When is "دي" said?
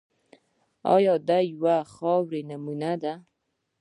3.01-3.13